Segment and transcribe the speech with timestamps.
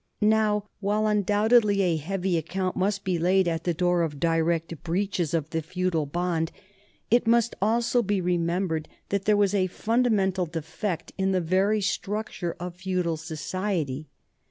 [0.23, 5.35] Now, while undoubtedly a heavy account must be laid at the door of direct breaches
[5.35, 6.51] of the feudal bond,
[7.11, 12.55] it must also be remembered that there was a fundamental defect in the very structure
[12.59, 14.09] of feudal society.